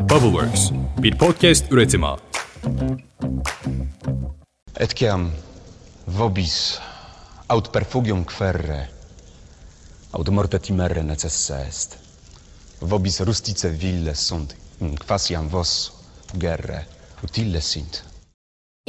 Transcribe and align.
Bubbleworks, 0.00 0.70
bir 1.02 1.18
podcast 1.18 1.72
üretimi. 1.72 2.06
Etiam 4.80 5.30
vobis 6.08 6.78
aut 7.48 7.68
perfugium 7.72 8.24
querre, 8.24 8.88
aut 10.12 10.28
morte 10.28 10.58
timere 10.58 11.02
necessa 11.04 11.60
est. 11.66 11.98
Vobis 12.80 13.20
rustice 13.20 13.68
ville 13.68 14.14
sunt, 14.14 14.56
quasiam 15.06 15.48
vos 15.48 15.92
gerre 16.38 16.86
utile 17.22 17.60
sint. 17.60 18.09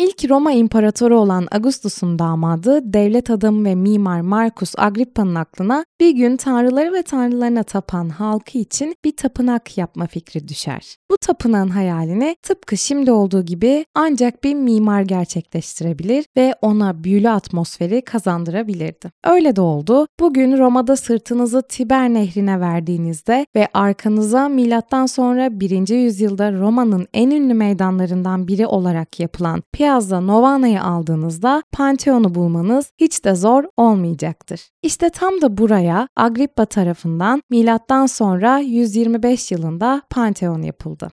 İlk 0.02 0.29
Roma 0.29 0.52
İmparatoru 0.52 1.20
olan 1.20 1.47
Augustus'un 1.52 2.20
damadı, 2.20 2.93
devlet 2.93 3.29
adamı 3.29 3.65
ve 3.65 3.75
mimar 3.75 4.21
Marcus 4.21 4.73
Agrippa'nın 4.77 5.35
aklına 5.35 5.85
bir 5.99 6.11
gün 6.11 6.38
tanrıları 6.38 6.93
ve 6.93 7.04
tanrılarına 7.04 7.63
tapan 7.63 8.09
halkı 8.09 8.57
için 8.57 8.95
bir 9.05 9.16
tapınak 9.16 9.77
yapma 9.77 10.07
fikri 10.07 10.48
düşer. 10.48 10.95
Bu 11.11 11.17
tapınağın 11.17 11.70
hayalini 11.70 12.35
tıpkı 12.44 12.77
şimdi 12.77 13.11
olduğu 13.11 13.45
gibi 13.45 13.85
ancak 13.95 14.44
bir 14.44 14.53
mimar 14.53 15.02
gerçekleştirebilir 15.02 16.25
ve 16.38 16.53
ona 16.61 17.03
büyülü 17.03 17.30
atmosferi 17.30 18.02
kazandırabilirdi. 18.02 19.11
Öyle 19.23 19.55
de 19.55 19.61
oldu. 19.61 20.08
Bugün 20.20 20.58
Roma'da 20.58 20.95
sırtınızı 20.95 21.61
Tiber 21.70 22.09
Nehri'ne 22.09 22.59
verdiğinizde 22.59 23.45
ve 23.55 23.67
arkanıza 23.73 24.49
milattan 24.49 25.05
sonra 25.05 25.59
1. 25.59 25.88
yüzyılda 25.88 26.53
Roma'nın 26.53 27.08
en 27.13 27.31
ünlü 27.31 27.53
meydanlarından 27.53 28.47
biri 28.47 28.67
olarak 28.67 29.20
yapılan 29.20 29.63
Piazza 29.91 30.22
Novana'yı 30.22 30.84
aldığınızda 30.84 31.63
Pantheon'u 31.72 32.36
bulmanız 32.36 32.91
hiç 32.98 33.26
de 33.26 33.36
zor 33.36 33.63
olmayacaktır. 33.77 34.70
İşte 34.81 35.09
tam 35.09 35.41
da 35.41 35.58
buraya 35.58 36.08
Agrippa 36.16 36.66
tarafından 36.66 37.41
milattan 37.50 38.05
sonra 38.05 38.58
125 38.59 39.52
yılında 39.52 40.02
Pantheon 40.09 40.62
yapıldı. 40.62 41.12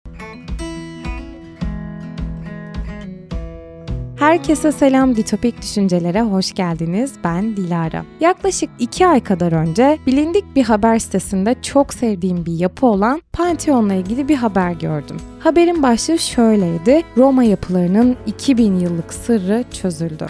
Herkese 4.19 4.71
selam 4.71 5.15
Ditopik 5.15 5.61
Düşüncelere 5.61 6.21
hoş 6.21 6.53
geldiniz. 6.53 7.13
Ben 7.23 7.57
Dilara. 7.57 8.05
Yaklaşık 8.19 8.69
iki 8.79 9.07
ay 9.07 9.23
kadar 9.23 9.51
önce 9.51 9.97
bilindik 10.05 10.55
bir 10.55 10.63
haber 10.63 10.99
sitesinde 10.99 11.55
çok 11.61 11.93
sevdiğim 11.93 12.45
bir 12.45 12.53
yapı 12.53 12.85
olan 12.85 13.21
Pantheon'la 13.33 13.93
ilgili 13.93 14.27
bir 14.27 14.35
haber 14.35 14.71
gördüm. 14.71 15.17
Haberin 15.39 15.83
başlığı 15.83 16.19
şöyleydi. 16.19 17.01
Roma 17.17 17.43
yapılarının 17.43 18.17
2000 18.25 18.79
yıllık 18.79 19.13
sırrı 19.13 19.63
çözüldü. 19.71 20.27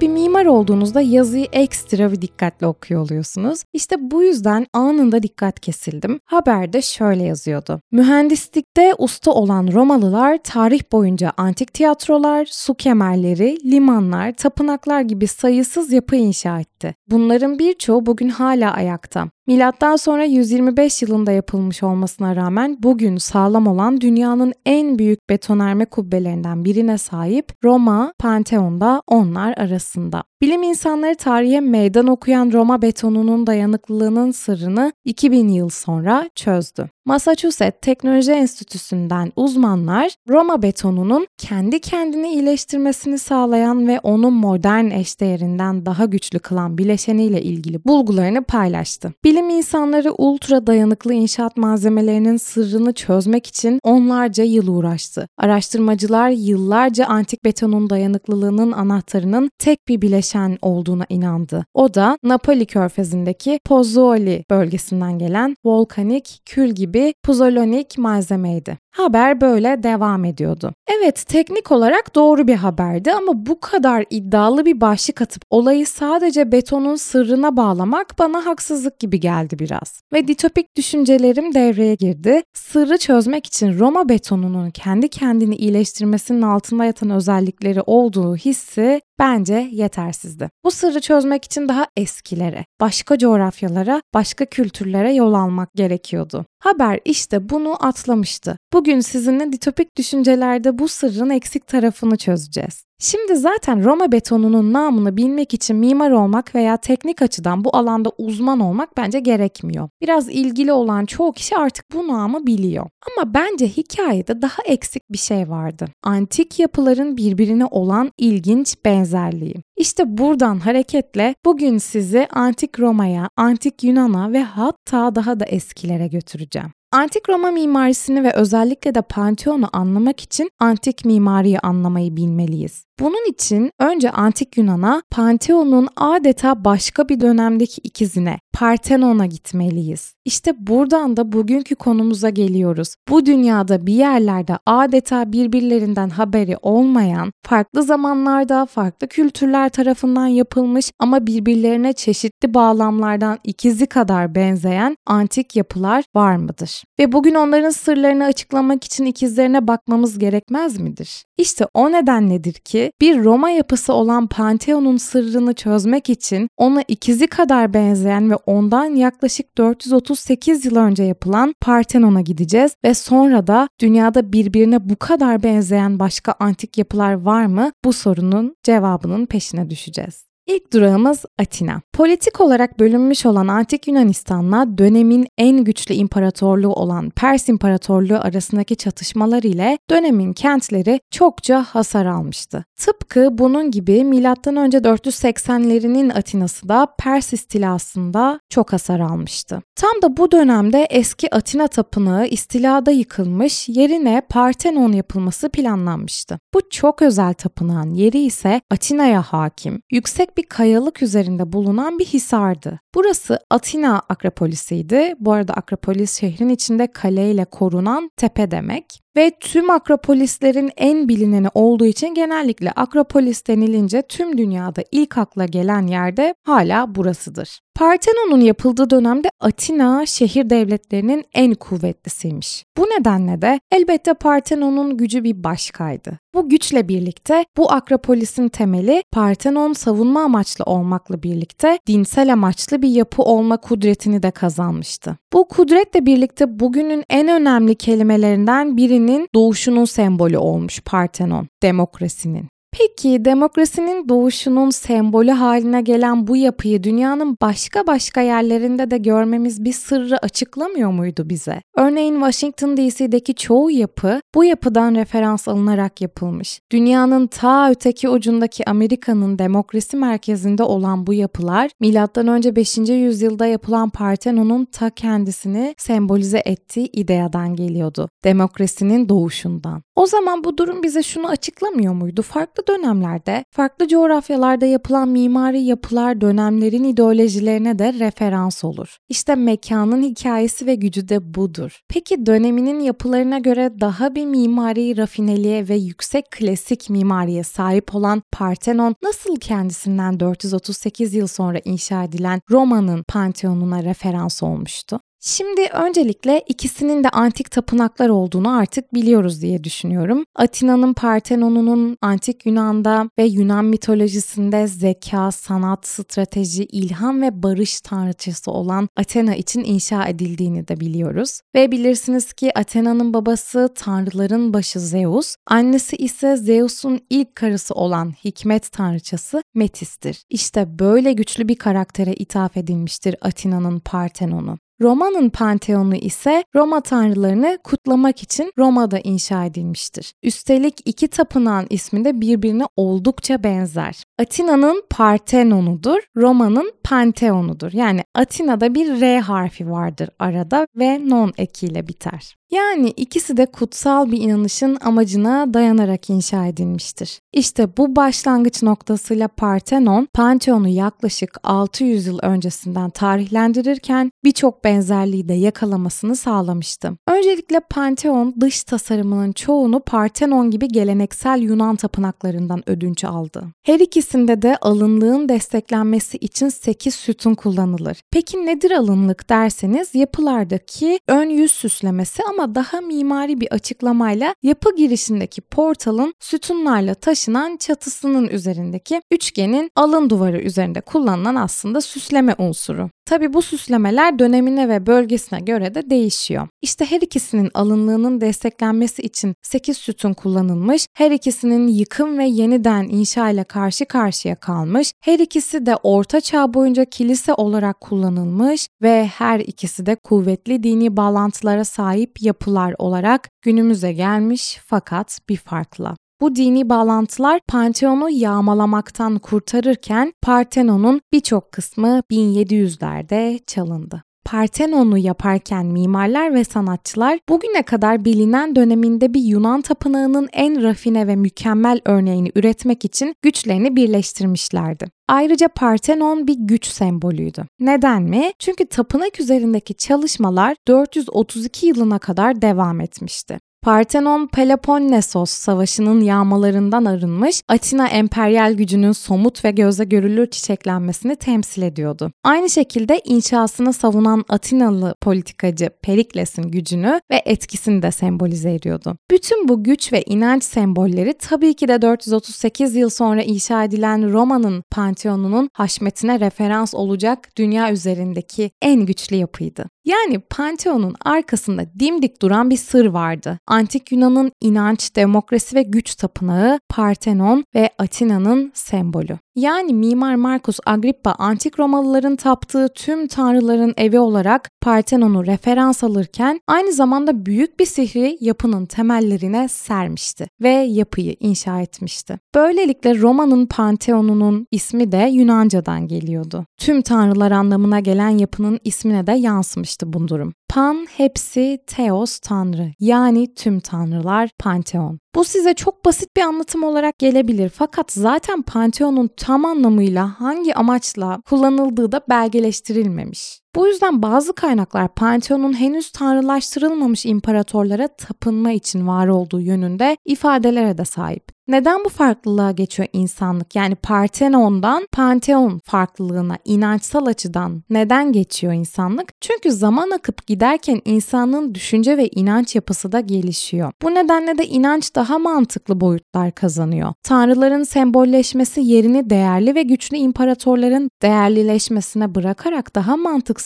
Bir 0.00 0.08
mimar 0.08 0.46
olduğunuzda 0.46 1.00
yazıyı 1.00 1.46
ekstra 1.52 2.12
bir 2.12 2.22
dikkatli 2.22 2.66
okuyor 2.66 3.00
oluyorsunuz. 3.00 3.62
İşte 3.72 3.96
bu 4.10 4.22
yüzden 4.22 4.66
anında 4.72 5.22
dikkat 5.22 5.60
kesildim. 5.60 6.20
Haberde 6.24 6.82
şöyle 6.82 7.22
yazıyordu. 7.22 7.80
Mühendislikte 7.92 8.94
usta 8.98 9.30
olan 9.30 9.72
Romalılar 9.72 10.38
tarih 10.44 10.82
boyunca 10.92 11.32
antik 11.36 11.74
tiyatrolar, 11.74 12.46
su 12.50 12.74
kemerleri, 12.74 13.58
limanlar, 13.70 14.32
tapınaklar 14.32 15.00
gibi 15.00 15.26
sayısız 15.26 15.92
yapı 15.92 16.16
inşa 16.16 16.60
etti. 16.60 16.77
Bunların 17.10 17.58
birçoğu 17.58 18.06
bugün 18.06 18.28
hala 18.28 18.72
ayakta. 18.72 19.30
Milattan 19.46 19.96
sonra 19.96 20.24
125 20.24 21.02
yılında 21.02 21.32
yapılmış 21.32 21.82
olmasına 21.82 22.36
rağmen 22.36 22.76
bugün 22.82 23.16
sağlam 23.16 23.66
olan 23.66 24.00
dünyanın 24.00 24.52
en 24.66 24.98
büyük 24.98 25.30
betonarme 25.30 25.84
kubbelerinden 25.84 26.64
birine 26.64 26.98
sahip 26.98 27.52
Roma 27.64 28.12
Pantheon'da 28.18 29.02
onlar 29.06 29.54
arasında. 29.56 30.24
Bilim 30.42 30.62
insanları 30.62 31.14
tarihe 31.14 31.60
meydan 31.60 32.06
okuyan 32.06 32.52
Roma 32.52 32.82
betonunun 32.82 33.46
dayanıklılığının 33.46 34.30
sırrını 34.30 34.92
2000 35.04 35.48
yıl 35.48 35.68
sonra 35.68 36.30
çözdü. 36.34 36.88
Massachusetts 37.04 37.78
Teknoloji 37.82 38.32
Enstitüsü'nden 38.32 39.32
uzmanlar 39.36 40.14
Roma 40.28 40.62
betonunun 40.62 41.26
kendi 41.38 41.80
kendini 41.80 42.32
iyileştirmesini 42.32 43.18
sağlayan 43.18 43.88
ve 43.88 44.00
onun 44.00 44.32
modern 44.32 44.90
eşdeğerinden 44.90 45.86
daha 45.86 46.04
güçlü 46.04 46.38
kılan 46.38 46.78
bileşeniyle 46.78 47.42
ilgili 47.42 47.84
bulgularını 47.84 48.44
paylaştı. 48.44 49.12
Bilim 49.24 49.50
insanları 49.50 50.12
ultra 50.12 50.66
dayanıklı 50.66 51.14
inşaat 51.14 51.56
malzemelerinin 51.56 52.36
sırrını 52.36 52.92
çözmek 52.92 53.46
için 53.46 53.80
onlarca 53.82 54.44
yıl 54.44 54.68
uğraştı. 54.68 55.28
Araştırmacılar 55.38 56.30
yıllarca 56.30 57.06
antik 57.06 57.44
betonun 57.44 57.90
dayanıklılığının 57.90 58.72
anahtarının 58.72 59.50
tek 59.58 59.88
bir 59.88 60.02
bileşen 60.02 60.27
olduğuna 60.62 61.06
inandı. 61.08 61.64
O 61.74 61.94
da 61.94 62.18
Napoli 62.22 62.66
körfezindeki 62.66 63.60
Pozzuoli 63.64 64.44
bölgesinden 64.50 65.18
gelen 65.18 65.56
volkanik 65.64 66.40
kül 66.46 66.70
gibi 66.70 67.14
puzolonik 67.22 67.98
malzemeydi. 67.98 68.78
Haber 68.98 69.40
böyle 69.40 69.82
devam 69.82 70.24
ediyordu. 70.24 70.72
Evet 70.98 71.24
teknik 71.28 71.72
olarak 71.72 72.14
doğru 72.14 72.48
bir 72.48 72.54
haberdi 72.54 73.12
ama 73.12 73.46
bu 73.46 73.60
kadar 73.60 74.04
iddialı 74.10 74.66
bir 74.66 74.80
başlık 74.80 75.22
atıp 75.22 75.42
olayı 75.50 75.86
sadece 75.86 76.52
betonun 76.52 76.96
sırrına 76.96 77.56
bağlamak 77.56 78.18
bana 78.18 78.46
haksızlık 78.46 79.00
gibi 79.00 79.20
geldi 79.20 79.58
biraz. 79.58 80.02
Ve 80.12 80.28
ditopik 80.28 80.76
düşüncelerim 80.76 81.54
devreye 81.54 81.94
girdi. 81.94 82.42
Sırrı 82.54 82.98
çözmek 82.98 83.46
için 83.46 83.78
Roma 83.78 84.08
betonunun 84.08 84.70
kendi 84.70 85.08
kendini 85.08 85.56
iyileştirmesinin 85.56 86.42
altında 86.42 86.84
yatan 86.84 87.10
özellikleri 87.10 87.80
olduğu 87.86 88.36
hissi 88.36 89.00
bence 89.18 89.68
yetersizdi. 89.72 90.50
Bu 90.64 90.70
sırrı 90.70 91.00
çözmek 91.00 91.44
için 91.44 91.68
daha 91.68 91.86
eskilere, 91.96 92.64
başka 92.80 93.18
coğrafyalara, 93.18 94.02
başka 94.14 94.44
kültürlere 94.44 95.14
yol 95.14 95.34
almak 95.34 95.68
gerekiyordu. 95.74 96.44
Haber 96.58 97.00
işte 97.04 97.48
bunu 97.48 97.86
atlamıştı. 97.86 98.56
Bugün 98.72 99.00
sizinle 99.00 99.52
ditopik 99.52 99.96
düşüncelerde 99.96 100.78
bu 100.78 100.88
sırrın 100.88 101.30
eksik 101.30 101.66
tarafını 101.66 102.16
çözeceğiz. 102.16 102.87
Şimdi 103.00 103.36
zaten 103.36 103.84
Roma 103.84 104.12
betonunun 104.12 104.72
namını 104.72 105.16
bilmek 105.16 105.54
için 105.54 105.76
mimar 105.76 106.10
olmak 106.10 106.54
veya 106.54 106.76
teknik 106.76 107.22
açıdan 107.22 107.64
bu 107.64 107.76
alanda 107.76 108.12
uzman 108.18 108.60
olmak 108.60 108.96
bence 108.96 109.20
gerekmiyor. 109.20 109.88
Biraz 110.00 110.28
ilgili 110.28 110.72
olan 110.72 111.06
çoğu 111.06 111.32
kişi 111.32 111.56
artık 111.56 111.84
bu 111.94 112.08
namı 112.08 112.46
biliyor. 112.46 112.86
Ama 113.16 113.34
bence 113.34 113.68
hikayede 113.68 114.42
daha 114.42 114.62
eksik 114.62 115.02
bir 115.12 115.18
şey 115.18 115.48
vardı. 115.48 115.86
Antik 116.02 116.58
yapıların 116.58 117.16
birbirine 117.16 117.64
olan 117.64 118.10
ilginç 118.18 118.76
benzerliği. 118.84 119.56
İşte 119.76 120.18
buradan 120.18 120.58
hareketle 120.58 121.34
bugün 121.44 121.78
sizi 121.78 122.26
antik 122.32 122.80
Roma'ya, 122.80 123.28
antik 123.36 123.84
Yunan'a 123.84 124.32
ve 124.32 124.42
hatta 124.42 125.14
daha 125.14 125.40
da 125.40 125.44
eskilere 125.44 126.08
götüreceğim. 126.08 126.72
Antik 126.92 127.28
Roma 127.28 127.50
mimarisini 127.50 128.24
ve 128.24 128.32
özellikle 128.32 128.94
de 128.94 129.02
Pantheon'u 129.02 129.68
anlamak 129.72 130.20
için 130.20 130.50
antik 130.60 131.04
mimariyi 131.04 131.58
anlamayı 131.58 132.16
bilmeliyiz. 132.16 132.84
Bunun 133.00 133.30
için 133.30 133.70
önce 133.78 134.10
antik 134.10 134.56
Yunan'a 134.56 135.02
Pantheon'un 135.10 135.88
adeta 135.96 136.64
başka 136.64 137.08
bir 137.08 137.20
dönemdeki 137.20 137.80
ikizine 137.80 138.38
Partenon'a 138.52 139.26
gitmeliyiz. 139.26 140.14
İşte 140.24 140.66
buradan 140.66 141.16
da 141.16 141.32
bugünkü 141.32 141.74
konumuza 141.74 142.30
geliyoruz. 142.30 142.94
Bu 143.08 143.26
dünyada 143.26 143.86
bir 143.86 143.94
yerlerde 143.94 144.58
adeta 144.66 145.32
birbirlerinden 145.32 146.10
haberi 146.10 146.56
olmayan, 146.62 147.32
farklı 147.46 147.82
zamanlarda 147.82 148.66
farklı 148.66 149.08
kültürler 149.08 149.68
tarafından 149.68 150.26
yapılmış 150.26 150.90
ama 150.98 151.26
birbirlerine 151.26 151.92
çeşitli 151.92 152.54
bağlamlardan 152.54 153.38
ikizi 153.44 153.86
kadar 153.86 154.34
benzeyen 154.34 154.96
antik 155.06 155.56
yapılar 155.56 156.04
var 156.14 156.36
mıdır? 156.36 156.77
Ve 156.98 157.12
bugün 157.12 157.34
onların 157.34 157.70
sırlarını 157.70 158.24
açıklamak 158.24 158.84
için 158.84 159.04
ikizlerine 159.04 159.68
bakmamız 159.68 160.18
gerekmez 160.18 160.80
midir? 160.80 161.24
İşte 161.38 161.66
o 161.74 161.92
nedenledir 161.92 162.52
ki 162.52 162.92
bir 163.00 163.24
Roma 163.24 163.50
yapısı 163.50 163.92
olan 163.92 164.26
Pantheon'un 164.26 164.96
sırrını 164.96 165.54
çözmek 165.54 166.10
için 166.10 166.48
ona 166.56 166.82
ikizi 166.88 167.26
kadar 167.26 167.74
benzeyen 167.74 168.30
ve 168.30 168.34
ondan 168.34 168.84
yaklaşık 168.84 169.58
438 169.58 170.64
yıl 170.64 170.76
önce 170.76 171.02
yapılan 171.02 171.54
Partenon'a 171.60 172.20
gideceğiz 172.20 172.72
ve 172.84 172.94
sonra 172.94 173.46
da 173.46 173.68
dünyada 173.80 174.32
birbirine 174.32 174.88
bu 174.88 174.96
kadar 174.96 175.42
benzeyen 175.42 175.98
başka 175.98 176.34
antik 176.40 176.78
yapılar 176.78 177.12
var 177.12 177.46
mı? 177.46 177.72
Bu 177.84 177.92
sorunun 177.92 178.56
cevabının 178.62 179.26
peşine 179.26 179.70
düşeceğiz. 179.70 180.27
İlk 180.48 180.72
durağımız 180.72 181.24
Atina. 181.38 181.80
Politik 181.92 182.40
olarak 182.40 182.78
bölünmüş 182.78 183.26
olan 183.26 183.48
Antik 183.48 183.88
Yunanistan'la 183.88 184.78
dönemin 184.78 185.26
en 185.38 185.64
güçlü 185.64 185.94
imparatorluğu 185.94 186.72
olan 186.72 187.10
Pers 187.10 187.48
İmparatorluğu 187.48 188.16
arasındaki 188.16 188.76
çatışmalar 188.76 189.42
ile 189.42 189.78
dönemin 189.90 190.32
kentleri 190.32 191.00
çokça 191.10 191.62
hasar 191.62 192.06
almıştı. 192.06 192.64
Tıpkı 192.76 193.38
bunun 193.38 193.70
gibi 193.70 194.04
M.Ö. 194.04 194.18
480'lerinin 194.18 196.14
Atina'sı 196.14 196.68
da 196.68 196.86
Pers 196.98 197.32
istilasında 197.32 198.40
çok 198.50 198.72
hasar 198.72 199.00
almıştı. 199.00 199.62
Tam 199.76 200.02
da 200.02 200.16
bu 200.16 200.32
dönemde 200.32 200.86
eski 200.90 201.34
Atina 201.34 201.66
tapınağı 201.66 202.26
istilada 202.26 202.90
yıkılmış, 202.90 203.68
yerine 203.68 204.22
Partenon 204.28 204.92
yapılması 204.92 205.48
planlanmıştı. 205.48 206.38
Bu 206.54 206.60
çok 206.70 207.02
özel 207.02 207.34
tapınağın 207.34 207.94
yeri 207.94 208.18
ise 208.18 208.60
Atina'ya 208.70 209.22
hakim, 209.22 209.82
yüksek 209.92 210.37
bir 210.38 210.42
kayalık 210.42 211.02
üzerinde 211.02 211.52
bulunan 211.52 211.98
bir 211.98 212.04
hisardı. 212.04 212.80
Burası 212.94 213.38
Atina 213.50 214.02
Akropolisiydi. 214.08 215.14
Bu 215.20 215.32
arada 215.32 215.54
Akropolis 215.54 216.20
şehrin 216.20 216.48
içinde 216.48 216.86
kaleyle 216.86 217.44
korunan 217.44 218.10
tepe 218.16 218.50
demek. 218.50 219.02
Ve 219.16 219.32
tüm 219.40 219.70
Akropolislerin 219.70 220.70
en 220.76 221.08
bilineni 221.08 221.48
olduğu 221.54 221.86
için 221.86 222.14
genellikle 222.14 222.72
Akropolis 222.72 223.46
denilince 223.46 224.02
tüm 224.02 224.38
dünyada 224.38 224.82
ilk 224.92 225.18
akla 225.18 225.46
gelen 225.46 225.86
yerde 225.86 226.34
hala 226.42 226.94
burasıdır. 226.94 227.60
Partenon'un 227.78 228.40
yapıldığı 228.40 228.90
dönemde 228.90 229.30
Atina 229.40 230.06
şehir 230.06 230.50
devletlerinin 230.50 231.24
en 231.34 231.54
kuvvetlisiymiş. 231.54 232.64
Bu 232.76 232.82
nedenle 232.82 233.42
de 233.42 233.60
elbette 233.72 234.14
Partenon'un 234.14 234.96
gücü 234.96 235.24
bir 235.24 235.44
başkaydı. 235.44 236.18
Bu 236.34 236.48
güçle 236.48 236.88
birlikte 236.88 237.44
bu 237.56 237.72
Akropolis'in 237.72 238.48
temeli 238.48 239.02
Partenon 239.12 239.72
savunma 239.72 240.22
amaçlı 240.22 240.64
olmakla 240.64 241.22
birlikte 241.22 241.78
dinsel 241.86 242.32
amaçlı 242.32 242.82
bir 242.82 242.88
yapı 242.88 243.22
olma 243.22 243.56
kudretini 243.56 244.22
de 244.22 244.30
kazanmıştı. 244.30 245.16
Bu 245.32 245.48
kudretle 245.48 246.06
birlikte 246.06 246.60
bugünün 246.60 247.04
en 247.10 247.28
önemli 247.28 247.74
kelimelerinden 247.74 248.76
birinin 248.76 249.28
doğuşunun 249.34 249.84
sembolü 249.84 250.38
olmuş 250.38 250.80
Partenon, 250.80 251.48
demokrasinin. 251.62 252.48
Peki 252.72 253.24
demokrasinin 253.24 254.08
doğuşunun 254.08 254.70
sembolü 254.70 255.30
haline 255.30 255.82
gelen 255.82 256.26
bu 256.26 256.36
yapıyı 256.36 256.82
dünyanın 256.82 257.36
başka 257.42 257.86
başka 257.86 258.20
yerlerinde 258.20 258.90
de 258.90 258.98
görmemiz 258.98 259.64
bir 259.64 259.72
sırrı 259.72 260.18
açıklamıyor 260.18 260.90
muydu 260.90 261.28
bize? 261.28 261.60
Örneğin 261.76 262.14
Washington 262.14 262.76
DC'deki 262.76 263.34
çoğu 263.34 263.70
yapı 263.70 264.20
bu 264.34 264.44
yapıdan 264.44 264.94
referans 264.94 265.48
alınarak 265.48 266.00
yapılmış. 266.00 266.60
Dünyanın 266.72 267.26
ta 267.26 267.70
öteki 267.70 268.08
ucundaki 268.08 268.70
Amerika'nın 268.70 269.38
demokrasi 269.38 269.96
merkezinde 269.96 270.62
olan 270.62 271.06
bu 271.06 271.14
yapılar 271.14 271.70
M.Ö. 271.80 272.56
5. 272.56 272.78
yüzyılda 272.78 273.46
yapılan 273.46 273.90
Partenon'un 273.90 274.64
ta 274.64 274.90
kendisini 274.90 275.74
sembolize 275.78 276.42
ettiği 276.44 276.90
ideadan 276.92 277.56
geliyordu. 277.56 278.08
Demokrasinin 278.24 279.08
doğuşundan. 279.08 279.82
O 279.96 280.06
zaman 280.06 280.44
bu 280.44 280.58
durum 280.58 280.82
bize 280.82 281.02
şunu 281.02 281.28
açıklamıyor 281.28 281.94
muydu? 281.94 282.22
Farklı 282.22 282.57
dönemlerde, 282.68 283.44
farklı 283.50 283.88
coğrafyalarda 283.88 284.66
yapılan 284.66 285.08
mimari 285.08 285.60
yapılar 285.60 286.20
dönemlerin 286.20 286.84
ideolojilerine 286.84 287.78
de 287.78 287.92
referans 287.92 288.64
olur. 288.64 288.96
İşte 289.08 289.34
mekanın 289.34 290.02
hikayesi 290.02 290.66
ve 290.66 290.74
gücü 290.74 291.08
de 291.08 291.34
budur. 291.34 291.80
Peki 291.88 292.26
döneminin 292.26 292.80
yapılarına 292.80 293.38
göre 293.38 293.80
daha 293.80 294.14
bir 294.14 294.26
mimari 294.26 294.96
rafineliğe 294.96 295.68
ve 295.68 295.76
yüksek 295.76 296.24
klasik 296.30 296.90
mimariye 296.90 297.42
sahip 297.42 297.94
olan 297.94 298.22
Partenon 298.32 298.94
nasıl 299.02 299.36
kendisinden 299.36 300.20
438 300.20 301.14
yıl 301.14 301.26
sonra 301.26 301.58
inşa 301.64 302.04
edilen 302.04 302.40
Roma'nın 302.50 303.02
Pantheon'una 303.02 303.84
referans 303.84 304.42
olmuştu? 304.42 305.00
Şimdi 305.20 305.60
öncelikle 305.72 306.44
ikisinin 306.48 307.04
de 307.04 307.08
antik 307.08 307.50
tapınaklar 307.50 308.08
olduğunu 308.08 308.56
artık 308.56 308.94
biliyoruz 308.94 309.42
diye 309.42 309.64
düşünüyorum. 309.64 310.24
Atina'nın 310.36 310.92
Partenon'unun 310.94 311.96
antik 312.02 312.46
Yunan'da 312.46 313.10
ve 313.18 313.24
Yunan 313.24 313.64
mitolojisinde 313.64 314.66
zeka, 314.66 315.32
sanat, 315.32 315.86
strateji, 315.86 316.64
ilham 316.64 317.22
ve 317.22 317.42
barış 317.42 317.80
tanrıçası 317.80 318.50
olan 318.50 318.88
Athena 318.96 319.34
için 319.34 319.64
inşa 319.64 320.06
edildiğini 320.06 320.68
de 320.68 320.80
biliyoruz. 320.80 321.40
Ve 321.54 321.70
bilirsiniz 321.70 322.32
ki 322.32 322.58
Athena'nın 322.58 323.14
babası 323.14 323.68
tanrıların 323.74 324.54
başı 324.54 324.80
Zeus, 324.80 325.36
annesi 325.46 325.96
ise 325.96 326.36
Zeus'un 326.36 327.00
ilk 327.10 327.34
karısı 327.34 327.74
olan 327.74 328.14
hikmet 328.24 328.72
tanrıçası 328.72 329.42
Metis'tir. 329.54 330.22
İşte 330.30 330.78
böyle 330.78 331.12
güçlü 331.12 331.48
bir 331.48 331.56
karaktere 331.56 332.12
ithaf 332.12 332.56
edilmiştir 332.56 333.16
Atina'nın 333.22 333.78
Partenon'u. 333.78 334.58
Roma'nın 334.80 335.30
Panteonu 335.30 335.94
ise 335.94 336.44
Roma 336.54 336.80
tanrılarını 336.80 337.58
kutlamak 337.64 338.22
için 338.22 338.52
Roma'da 338.58 338.98
inşa 338.98 339.44
edilmiştir. 339.44 340.12
Üstelik 340.22 340.74
iki 340.84 341.08
tapınağın 341.08 341.66
ismi 341.70 342.04
de 342.04 342.20
birbirine 342.20 342.64
oldukça 342.76 343.42
benzer. 343.42 344.02
Atina'nın 344.18 344.84
Partenonudur, 344.90 345.98
Roma'nın 346.16 346.72
Panteonudur. 346.84 347.72
Yani 347.72 348.04
Atina'da 348.14 348.74
bir 348.74 349.00
R 349.00 349.20
harfi 349.20 349.70
vardır 349.70 350.10
arada 350.18 350.66
ve 350.76 351.08
non 351.08 351.32
ekiyle 351.38 351.88
biter. 351.88 352.37
Yani 352.50 352.90
ikisi 352.90 353.36
de 353.36 353.46
kutsal 353.46 354.12
bir 354.12 354.20
inanışın 354.20 354.78
amacına 354.80 355.54
dayanarak 355.54 356.10
inşa 356.10 356.46
edilmiştir. 356.46 357.20
İşte 357.32 357.76
bu 357.76 357.96
başlangıç 357.96 358.62
noktasıyla 358.62 359.28
Partenon, 359.28 360.08
Pantheon'u 360.14 360.68
yaklaşık 360.68 361.38
600 361.42 362.06
yıl 362.06 362.18
öncesinden 362.22 362.90
tarihlendirirken 362.90 364.10
birçok 364.24 364.64
benzerliği 364.64 365.28
de 365.28 365.34
yakalamasını 365.34 366.16
sağlamıştı. 366.16 366.92
Öncelikle 367.08 367.60
Pantheon 367.60 368.34
dış 368.40 368.64
tasarımının 368.64 369.32
çoğunu 369.32 369.80
Partenon 369.80 370.50
gibi 370.50 370.68
geleneksel 370.68 371.42
Yunan 371.42 371.76
tapınaklarından 371.76 372.70
ödünç 372.70 373.04
aldı. 373.04 373.44
Her 373.62 373.80
ikisinde 373.80 374.42
de 374.42 374.56
alınlığın 374.56 375.28
desteklenmesi 375.28 376.16
için 376.16 376.48
8 376.48 376.94
sütun 376.94 377.34
kullanılır. 377.34 378.00
Peki 378.10 378.46
nedir 378.46 378.70
alınlık 378.70 379.30
derseniz 379.30 379.94
yapılardaki 379.94 381.00
ön 381.08 381.28
yüz 381.28 381.52
süslemesi 381.52 382.22
ama 382.30 382.37
ama 382.38 382.54
daha 382.54 382.80
mimari 382.80 383.40
bir 383.40 383.52
açıklamayla 383.52 384.34
yapı 384.42 384.76
girişindeki 384.76 385.40
portalın 385.40 386.14
sütunlarla 386.20 386.94
taşınan 386.94 387.56
çatısının 387.56 388.28
üzerindeki 388.28 389.02
üçgenin 389.10 389.70
alın 389.76 390.10
duvarı 390.10 390.40
üzerinde 390.40 390.80
kullanılan 390.80 391.34
aslında 391.34 391.80
süsleme 391.80 392.34
unsuru. 392.38 392.90
Tabi 393.08 393.32
bu 393.32 393.42
süslemeler 393.42 394.18
dönemine 394.18 394.68
ve 394.68 394.86
bölgesine 394.86 395.40
göre 395.40 395.74
de 395.74 395.90
değişiyor. 395.90 396.48
İşte 396.62 396.84
her 396.84 397.00
ikisinin 397.00 397.50
alınlığının 397.54 398.20
desteklenmesi 398.20 399.02
için 399.02 399.34
8 399.42 399.76
sütun 399.76 400.12
kullanılmış, 400.12 400.86
her 400.94 401.10
ikisinin 401.10 401.68
yıkım 401.68 402.18
ve 402.18 402.24
yeniden 402.24 402.88
inşa 402.88 403.30
ile 403.30 403.44
karşı 403.44 403.86
karşıya 403.86 404.36
kalmış, 404.36 404.92
her 405.00 405.18
ikisi 405.18 405.66
de 405.66 405.76
orta 405.76 406.20
çağ 406.20 406.54
boyunca 406.54 406.84
kilise 406.84 407.34
olarak 407.34 407.80
kullanılmış 407.80 408.68
ve 408.82 409.06
her 409.06 409.40
ikisi 409.40 409.86
de 409.86 409.96
kuvvetli 410.04 410.62
dini 410.62 410.96
bağlantılara 410.96 411.64
sahip 411.64 412.22
yapılar 412.22 412.74
olarak 412.78 413.28
günümüze 413.42 413.92
gelmiş 413.92 414.60
fakat 414.66 415.18
bir 415.28 415.36
farkla. 415.36 415.96
Bu 416.20 416.36
dini 416.36 416.68
bağlantılar 416.68 417.40
Pantheon'u 417.48 418.10
yağmalamaktan 418.10 419.18
kurtarırken 419.18 420.12
Partenon'un 420.22 421.00
birçok 421.12 421.52
kısmı 421.52 422.02
1700'lerde 422.10 423.40
çalındı. 423.46 424.02
Partenon'u 424.24 424.98
yaparken 424.98 425.66
mimarlar 425.66 426.34
ve 426.34 426.44
sanatçılar 426.44 427.18
bugüne 427.28 427.62
kadar 427.62 428.04
bilinen 428.04 428.56
döneminde 428.56 429.14
bir 429.14 429.20
Yunan 429.20 429.60
tapınağının 429.60 430.28
en 430.32 430.62
rafine 430.62 431.06
ve 431.06 431.16
mükemmel 431.16 431.80
örneğini 431.84 432.32
üretmek 432.34 432.84
için 432.84 433.14
güçlerini 433.22 433.76
birleştirmişlerdi. 433.76 434.86
Ayrıca 435.08 435.48
Partenon 435.48 436.26
bir 436.26 436.36
güç 436.38 436.66
sembolüydü. 436.66 437.44
Neden 437.60 438.02
mi? 438.02 438.32
Çünkü 438.38 438.66
tapınak 438.66 439.20
üzerindeki 439.20 439.74
çalışmalar 439.74 440.56
432 440.68 441.66
yılına 441.66 441.98
kadar 441.98 442.42
devam 442.42 442.80
etmişti. 442.80 443.38
Partenon 443.62 444.26
Peloponnesos 444.26 445.30
Savaşı'nın 445.30 446.00
yağmalarından 446.00 446.84
arınmış, 446.84 447.42
Atina 447.48 447.88
emperyal 447.88 448.52
gücünün 448.52 448.92
somut 448.92 449.44
ve 449.44 449.50
göze 449.50 449.84
görülür 449.84 450.26
çiçeklenmesini 450.26 451.16
temsil 451.16 451.62
ediyordu. 451.62 452.12
Aynı 452.24 452.50
şekilde 452.50 453.00
inşasını 453.04 453.72
savunan 453.72 454.24
Atinalı 454.28 454.94
politikacı 455.02 455.70
Perikles'in 455.82 456.42
gücünü 456.42 457.00
ve 457.10 457.22
etkisini 457.24 457.82
de 457.82 457.90
sembolize 457.90 458.54
ediyordu. 458.54 458.96
Bütün 459.10 459.48
bu 459.48 459.64
güç 459.64 459.92
ve 459.92 460.02
inanç 460.02 460.44
sembolleri 460.44 461.14
tabii 461.18 461.54
ki 461.54 461.68
de 461.68 461.82
438 461.82 462.76
yıl 462.76 462.90
sonra 462.90 463.22
inşa 463.22 463.64
edilen 463.64 464.12
Roma'nın 464.12 464.62
Pantheon'unun 464.70 465.48
haşmetine 465.52 466.20
referans 466.20 466.74
olacak 466.74 467.28
dünya 467.36 467.72
üzerindeki 467.72 468.50
en 468.62 468.86
güçlü 468.86 469.16
yapıydı. 469.16 469.64
Yani 469.84 470.20
Pantheon'un 470.30 470.94
arkasında 471.04 471.62
dimdik 471.80 472.22
duran 472.22 472.50
bir 472.50 472.56
sır 472.56 472.86
vardı. 472.86 473.38
Antik 473.48 473.92
Yunan'ın 473.92 474.32
inanç, 474.40 474.96
demokrasi 474.96 475.56
ve 475.56 475.62
güç 475.62 475.94
tapınağı 475.94 476.60
Parthenon 476.68 477.44
ve 477.54 477.70
Atina'nın 477.78 478.50
sembolü. 478.54 479.18
Yani 479.36 479.74
Mimar 479.74 480.14
Marcus 480.14 480.58
Agrippa 480.66 481.12
antik 481.12 481.58
Romalıların 481.58 482.16
taptığı 482.16 482.68
tüm 482.74 483.06
tanrıların 483.06 483.74
evi 483.76 483.98
olarak 483.98 484.50
Partenon'u 484.60 485.26
referans 485.26 485.84
alırken 485.84 486.40
aynı 486.46 486.72
zamanda 486.72 487.26
büyük 487.26 487.60
bir 487.60 487.66
sihri 487.66 488.18
yapının 488.20 488.66
temellerine 488.66 489.48
sermişti 489.48 490.28
ve 490.42 490.48
yapıyı 490.48 491.16
inşa 491.20 491.60
etmişti. 491.60 492.18
Böylelikle 492.34 492.98
Roma'nın 492.98 493.46
Panteon'unun 493.46 494.46
ismi 494.50 494.92
de 494.92 495.08
Yunanca'dan 495.12 495.88
geliyordu. 495.88 496.46
Tüm 496.58 496.82
tanrılar 496.82 497.30
anlamına 497.30 497.80
gelen 497.80 498.18
yapının 498.18 498.60
ismine 498.64 499.06
de 499.06 499.12
yansımıştı 499.12 499.92
bu 499.92 500.08
durum. 500.08 500.32
Pan 500.48 500.86
hepsi 500.96 501.58
Theos 501.66 502.18
tanrı 502.18 502.72
yani 502.80 503.34
tüm 503.38 503.60
tanrılar 503.60 504.30
Panteon. 504.38 504.98
Bu 505.14 505.24
size 505.24 505.54
çok 505.54 505.84
basit 505.84 506.16
bir 506.16 506.22
anlatım 506.22 506.62
olarak 506.64 506.98
gelebilir 506.98 507.48
fakat 507.48 507.92
zaten 507.92 508.42
Panteon'un 508.42 509.10
tam 509.16 509.44
anlamıyla 509.44 510.20
hangi 510.20 510.54
amaçla 510.54 511.20
kullanıldığı 511.28 511.92
da 511.92 512.00
belgeleştirilmemiş. 512.10 513.40
Bu 513.58 513.66
yüzden 513.66 514.02
bazı 514.02 514.32
kaynaklar 514.32 514.88
Pantheon'un 514.88 515.60
henüz 515.60 515.90
tanrılaştırılmamış 515.90 517.06
imparatorlara 517.06 517.88
tapınma 517.88 518.52
için 518.52 518.86
var 518.86 519.08
olduğu 519.08 519.40
yönünde 519.40 519.96
ifadelere 520.04 520.78
de 520.78 520.84
sahip. 520.84 521.38
Neden 521.48 521.84
bu 521.84 521.88
farklılığa 521.88 522.50
geçiyor 522.50 522.88
insanlık? 522.92 523.54
Yani 523.54 523.74
Partenon'dan 523.74 524.86
Pantheon 524.92 525.60
farklılığına 525.64 526.38
inançsal 526.44 527.06
açıdan 527.06 527.62
neden 527.70 528.12
geçiyor 528.12 528.52
insanlık? 528.52 529.08
Çünkü 529.20 529.52
zaman 529.52 529.90
akıp 529.90 530.26
giderken 530.26 530.80
insanlığın 530.84 531.54
düşünce 531.54 531.96
ve 531.96 532.08
inanç 532.08 532.54
yapısı 532.54 532.92
da 532.92 533.00
gelişiyor. 533.00 533.72
Bu 533.82 533.94
nedenle 533.94 534.38
de 534.38 534.46
inanç 534.46 534.94
daha 534.94 535.18
mantıklı 535.18 535.80
boyutlar 535.80 536.32
kazanıyor. 536.32 536.92
Tanrıların 537.02 537.62
sembolleşmesi 537.62 538.60
yerini 538.60 539.10
değerli 539.10 539.54
ve 539.54 539.62
güçlü 539.62 539.96
imparatorların 539.96 540.90
değerlileşmesine 541.02 542.14
bırakarak 542.14 542.74
daha 542.74 542.96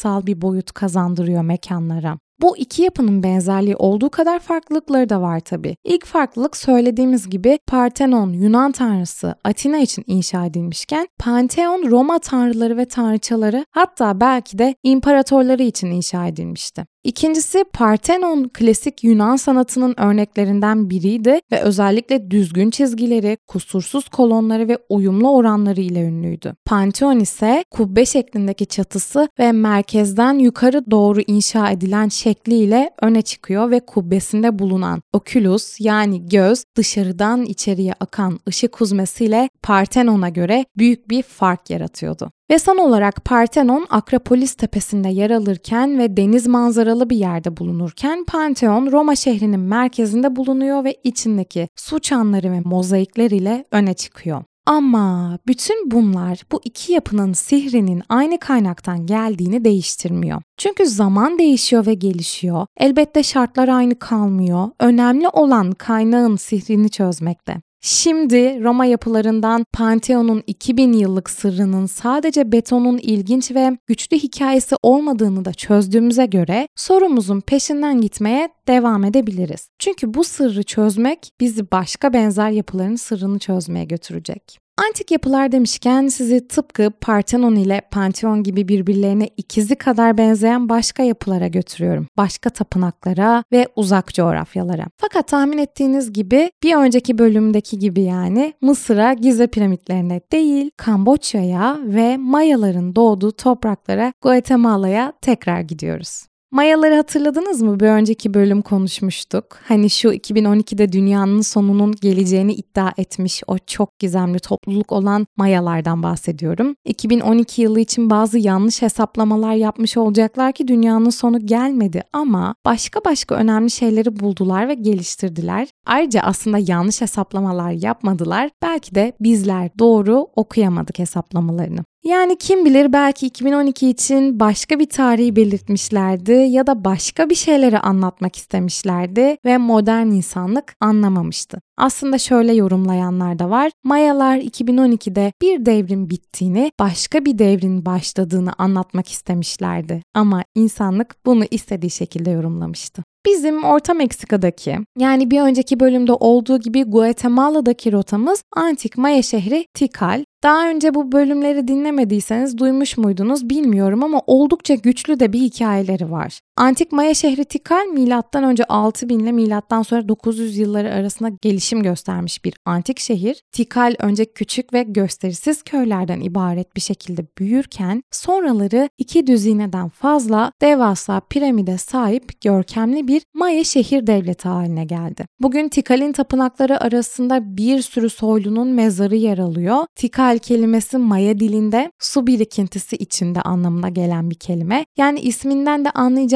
mantıksal 0.04 0.26
bir 0.26 0.42
boyut 0.42 0.72
kazandırıyor 0.72 1.42
mekanlara. 1.42 2.18
Bu 2.40 2.56
iki 2.56 2.82
yapının 2.82 3.22
benzerliği 3.22 3.76
olduğu 3.76 4.10
kadar 4.10 4.38
farklılıkları 4.38 5.08
da 5.08 5.20
var 5.20 5.40
tabi. 5.40 5.76
İlk 5.84 6.06
farklılık 6.06 6.56
söylediğimiz 6.56 7.30
gibi 7.30 7.58
Parthenon 7.66 8.32
Yunan 8.32 8.72
tanrısı 8.72 9.34
Atina 9.44 9.78
için 9.78 10.04
inşa 10.06 10.46
edilmişken 10.46 11.06
Pantheon 11.18 11.90
Roma 11.90 12.18
tanrıları 12.18 12.76
ve 12.76 12.84
tanrıçaları 12.84 13.64
hatta 13.70 14.20
belki 14.20 14.58
de 14.58 14.74
imparatorları 14.82 15.62
için 15.62 15.86
inşa 15.86 16.26
edilmişti. 16.26 16.86
İkincisi 17.04 17.64
Parthenon 17.72 18.50
klasik 18.54 19.04
Yunan 19.04 19.36
sanatının 19.36 19.94
örneklerinden 19.96 20.90
biriydi 20.90 21.40
ve 21.52 21.60
özellikle 21.60 22.30
düzgün 22.30 22.70
çizgileri, 22.70 23.36
kusursuz 23.46 24.08
kolonları 24.08 24.68
ve 24.68 24.78
uyumlu 24.88 25.30
oranları 25.30 25.80
ile 25.80 26.00
ünlüydü. 26.00 26.54
Pantheon 26.64 27.20
ise 27.20 27.64
kubbe 27.70 28.06
şeklindeki 28.06 28.66
çatısı 28.66 29.28
ve 29.38 29.52
merkezden 29.52 30.38
yukarı 30.38 30.90
doğru 30.90 31.20
inşa 31.26 31.70
edilen 31.70 32.08
şekliyle 32.08 32.90
öne 33.02 33.22
çıkıyor 33.22 33.70
ve 33.70 33.80
kubbesinde 33.80 34.58
bulunan 34.58 35.02
oculus 35.12 35.80
yani 35.80 36.28
göz 36.28 36.64
dışarıdan 36.76 37.44
içeriye 37.44 37.92
akan 38.00 38.40
ışık 38.48 38.80
huzmesiyle 38.80 39.48
Parthenon'a 39.62 40.28
göre 40.28 40.64
büyük 40.76 41.10
bir 41.10 41.22
fark 41.22 41.70
yaratıyordu. 41.70 42.30
Ve 42.50 42.58
son 42.58 42.76
olarak 42.76 43.24
Parthenon 43.24 43.86
Akropolis 43.90 44.54
tepesinde 44.54 45.08
yer 45.08 45.30
alırken 45.30 45.98
ve 45.98 46.16
deniz 46.16 46.46
manzaralı 46.46 47.10
bir 47.10 47.16
yerde 47.16 47.56
bulunurken 47.56 48.24
Pantheon 48.24 48.92
Roma 48.92 49.16
şehrinin 49.16 49.60
merkezinde 49.60 50.36
bulunuyor 50.36 50.84
ve 50.84 50.96
içindeki 51.04 51.68
su 51.76 51.98
çanları 51.98 52.52
ve 52.52 52.60
mozaikler 52.60 53.30
ile 53.30 53.64
öne 53.70 53.94
çıkıyor. 53.94 54.42
Ama 54.66 55.38
bütün 55.46 55.90
bunlar 55.90 56.42
bu 56.52 56.60
iki 56.64 56.92
yapının 56.92 57.32
sihrinin 57.32 58.02
aynı 58.08 58.38
kaynaktan 58.38 59.06
geldiğini 59.06 59.64
değiştirmiyor. 59.64 60.42
Çünkü 60.56 60.86
zaman 60.86 61.38
değişiyor 61.38 61.86
ve 61.86 61.94
gelişiyor. 61.94 62.66
Elbette 62.76 63.22
şartlar 63.22 63.68
aynı 63.68 63.98
kalmıyor. 63.98 64.70
Önemli 64.80 65.28
olan 65.28 65.72
kaynağın 65.72 66.36
sihrini 66.36 66.90
çözmekte. 66.90 67.56
Şimdi 67.84 68.64
Roma 68.64 68.84
yapılarından 68.84 69.64
Pantheon'un 69.72 70.42
2000 70.46 70.92
yıllık 70.92 71.30
sırrının 71.30 71.86
sadece 71.86 72.52
betonun 72.52 72.98
ilginç 72.98 73.50
ve 73.50 73.78
güçlü 73.86 74.16
hikayesi 74.16 74.76
olmadığını 74.82 75.44
da 75.44 75.54
çözdüğümüze 75.54 76.26
göre 76.26 76.68
sorumuzun 76.76 77.40
peşinden 77.40 78.00
gitmeye 78.00 78.48
devam 78.68 79.04
edebiliriz. 79.04 79.68
Çünkü 79.78 80.14
bu 80.14 80.24
sırrı 80.24 80.62
çözmek 80.62 81.30
bizi 81.40 81.70
başka 81.70 82.12
benzer 82.12 82.50
yapıların 82.50 82.96
sırrını 82.96 83.38
çözmeye 83.38 83.84
götürecek. 83.84 84.58
Antik 84.76 85.10
yapılar 85.10 85.52
demişken 85.52 86.08
sizi 86.08 86.48
tıpkı 86.48 86.90
Parthenon 87.00 87.54
ile 87.54 87.80
Pantheon 87.90 88.42
gibi 88.42 88.68
birbirlerine 88.68 89.28
ikizi 89.36 89.76
kadar 89.76 90.18
benzeyen 90.18 90.68
başka 90.68 91.02
yapılara 91.02 91.46
götürüyorum. 91.46 92.06
Başka 92.16 92.50
tapınaklara 92.50 93.44
ve 93.52 93.68
uzak 93.76 94.14
coğrafyalara. 94.14 94.86
Fakat 94.96 95.28
tahmin 95.28 95.58
ettiğiniz 95.58 96.12
gibi 96.12 96.50
bir 96.62 96.74
önceki 96.74 97.18
bölümdeki 97.18 97.78
gibi 97.78 98.02
yani 98.02 98.54
Mısır'a 98.60 99.12
Gize 99.12 99.46
piramitlerine 99.46 100.20
değil 100.32 100.70
Kamboçya'ya 100.76 101.78
ve 101.84 102.16
Mayaların 102.16 102.96
doğduğu 102.96 103.32
topraklara 103.32 104.12
Guatemala'ya 104.22 105.12
tekrar 105.22 105.60
gidiyoruz. 105.60 106.31
Mayaları 106.52 106.94
hatırladınız 106.94 107.62
mı? 107.62 107.80
Bir 107.80 107.86
önceki 107.86 108.34
bölüm 108.34 108.62
konuşmuştuk. 108.62 109.44
Hani 109.64 109.90
şu 109.90 110.08
2012'de 110.12 110.92
dünyanın 110.92 111.40
sonunun 111.40 111.92
geleceğini 111.92 112.54
iddia 112.54 112.92
etmiş 112.98 113.42
o 113.46 113.58
çok 113.66 113.98
gizemli 113.98 114.38
topluluk 114.38 114.92
olan 114.92 115.26
Mayalardan 115.36 116.02
bahsediyorum. 116.02 116.74
2012 116.84 117.62
yılı 117.62 117.80
için 117.80 118.10
bazı 118.10 118.38
yanlış 118.38 118.82
hesaplamalar 118.82 119.52
yapmış 119.52 119.96
olacaklar 119.96 120.52
ki 120.52 120.68
dünyanın 120.68 121.10
sonu 121.10 121.46
gelmedi 121.46 122.02
ama 122.12 122.54
başka 122.66 123.00
başka 123.04 123.34
önemli 123.34 123.70
şeyleri 123.70 124.20
buldular 124.20 124.68
ve 124.68 124.74
geliştirdiler. 124.74 125.68
Ayrıca 125.86 126.20
aslında 126.20 126.58
yanlış 126.58 127.00
hesaplamalar 127.00 127.70
yapmadılar. 127.70 128.50
Belki 128.62 128.94
de 128.94 129.12
bizler 129.20 129.70
doğru 129.78 130.26
okuyamadık 130.36 130.98
hesaplamalarını. 130.98 131.84
Yani 132.04 132.36
kim 132.36 132.64
bilir 132.64 132.92
belki 132.92 133.26
2012 133.26 133.88
için 133.88 134.40
başka 134.40 134.78
bir 134.78 134.88
tarihi 134.88 135.36
belirtmişlerdi 135.36 136.32
ya 136.32 136.66
da 136.66 136.84
başka 136.84 137.30
bir 137.30 137.34
şeyleri 137.34 137.78
anlatmak 137.78 138.36
istemişlerdi 138.36 139.36
ve 139.44 139.58
modern 139.58 140.06
insanlık 140.06 140.76
anlamamıştı. 140.80 141.58
Aslında 141.78 142.18
şöyle 142.18 142.52
yorumlayanlar 142.52 143.38
da 143.38 143.50
var. 143.50 143.72
Mayalar 143.84 144.38
2012'de 144.38 145.32
bir 145.42 145.66
devrin 145.66 146.10
bittiğini, 146.10 146.72
başka 146.80 147.24
bir 147.24 147.38
devrin 147.38 147.86
başladığını 147.86 148.52
anlatmak 148.58 149.08
istemişlerdi. 149.08 150.02
Ama 150.14 150.44
insanlık 150.54 151.16
bunu 151.26 151.44
istediği 151.50 151.90
şekilde 151.90 152.30
yorumlamıştı. 152.30 153.04
Bizim 153.26 153.64
Orta 153.64 153.94
Meksika'daki 153.94 154.76
yani 154.98 155.30
bir 155.30 155.40
önceki 155.40 155.80
bölümde 155.80 156.12
olduğu 156.12 156.58
gibi 156.58 156.84
Guatemala'daki 156.84 157.92
rotamız 157.92 158.44
antik 158.56 158.98
Maya 158.98 159.22
şehri 159.22 159.66
Tikal 159.74 160.24
daha 160.42 160.68
önce 160.68 160.94
bu 160.94 161.12
bölümleri 161.12 161.68
dinlemediyseniz 161.68 162.58
duymuş 162.58 162.96
muydunuz 162.96 163.48
bilmiyorum 163.48 164.04
ama 164.04 164.22
oldukça 164.26 164.74
güçlü 164.74 165.20
de 165.20 165.32
bir 165.32 165.40
hikayeleri 165.40 166.10
var. 166.10 166.40
Antik 166.56 166.92
Maya 166.92 167.14
şehri 167.14 167.44
Tikal 167.44 167.86
milattan 167.86 168.44
önce 168.44 168.64
6000 168.64 169.18
ile 169.18 169.32
milattan 169.32 169.82
sonra 169.82 170.08
900 170.08 170.58
yılları 170.58 170.94
arasında 170.94 171.28
gelişim 171.42 171.82
göstermiş 171.82 172.44
bir 172.44 172.54
antik 172.64 173.00
şehir. 173.00 173.42
Tikal 173.52 173.94
önce 173.98 174.24
küçük 174.24 174.72
ve 174.72 174.82
gösterisiz 174.82 175.62
köylerden 175.62 176.20
ibaret 176.20 176.76
bir 176.76 176.80
şekilde 176.80 177.26
büyürken 177.38 178.02
sonraları 178.10 178.88
iki 178.98 179.26
düzineden 179.26 179.88
fazla 179.88 180.52
devasa 180.62 181.20
piramide 181.20 181.78
sahip 181.78 182.40
görkemli 182.40 183.08
bir 183.08 183.22
Maya 183.34 183.64
şehir 183.64 184.06
devleti 184.06 184.48
haline 184.48 184.84
geldi. 184.84 185.26
Bugün 185.40 185.68
Tikal'in 185.68 186.12
tapınakları 186.12 186.80
arasında 186.80 187.56
bir 187.56 187.82
sürü 187.82 188.10
soylunun 188.10 188.68
mezarı 188.68 189.16
yer 189.16 189.38
alıyor. 189.38 189.86
Tikal 189.96 190.38
kelimesi 190.38 190.98
Maya 190.98 191.40
dilinde 191.40 191.90
su 191.98 192.26
birikintisi 192.26 192.96
içinde 192.96 193.40
anlamına 193.40 193.88
gelen 193.88 194.30
bir 194.30 194.34
kelime. 194.34 194.84
Yani 194.96 195.20
isminden 195.20 195.84
de 195.84 195.90